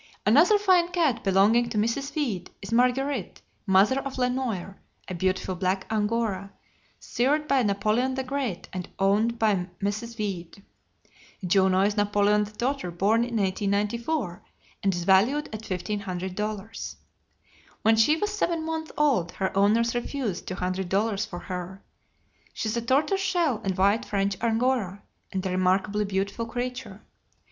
Another 0.25 0.57
fine 0.57 0.87
cat 0.87 1.23
belonging 1.23 1.69
to 1.69 1.77
Mrs. 1.77 2.15
Weed, 2.15 2.49
is 2.59 2.71
Marguerite, 2.71 3.43
mother 3.67 3.99
of 3.99 4.17
Le 4.17 4.31
Noir, 4.31 4.79
a 5.07 5.13
beautiful 5.13 5.53
black 5.53 5.85
Angora, 5.91 6.51
sired 6.99 7.47
by 7.47 7.61
Napoleon 7.61 8.15
the 8.15 8.23
Great 8.23 8.67
and 8.73 8.89
owned 8.97 9.37
by 9.37 9.67
Mrs. 9.79 10.17
Weed. 10.17 10.63
Juno 11.45 11.81
is 11.81 11.97
Napoleon's 11.97 12.51
daughter, 12.53 12.89
born 12.89 13.21
in 13.23 13.35
1894, 13.37 14.43
and 14.81 14.91
is 14.95 15.03
valued 15.03 15.47
at 15.53 15.67
fifteen 15.67 15.99
hundred 15.99 16.33
dollars. 16.33 16.95
When 17.83 17.95
she 17.95 18.17
was 18.17 18.31
seven 18.33 18.65
months 18.65 18.91
old 18.97 19.33
her 19.33 19.55
owners 19.55 19.93
refused 19.93 20.47
two 20.47 20.55
hundred 20.55 20.89
dollars 20.89 21.27
for 21.27 21.37
her. 21.37 21.83
She 22.53 22.67
is 22.69 22.75
a 22.75 22.81
tortoise 22.81 23.21
shell 23.21 23.61
and 23.63 23.77
white 23.77 24.05
French 24.05 24.35
Angora, 24.41 25.03
and 25.31 25.45
a 25.45 25.51
remarkably 25.51 26.05
beautiful 26.05 26.47
creature. 26.47 27.03